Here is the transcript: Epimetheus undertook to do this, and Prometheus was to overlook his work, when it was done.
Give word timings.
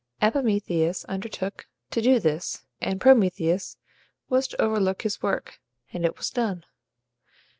Epimetheus 0.19 1.05
undertook 1.05 1.67
to 1.91 2.01
do 2.01 2.19
this, 2.19 2.63
and 2.81 2.99
Prometheus 2.99 3.77
was 4.29 4.47
to 4.47 4.59
overlook 4.59 5.03
his 5.03 5.21
work, 5.21 5.59
when 5.91 6.03
it 6.03 6.17
was 6.17 6.31
done. 6.31 6.65